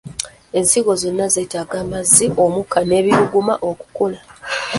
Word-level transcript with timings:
Ensigo 0.59 0.91
zonna 1.01 1.25
zeetaaga 1.35 1.75
amazzi, 1.83 2.25
omukka 2.43 2.79
n'ebbugumu 2.83 3.55
okukula. 3.69 4.19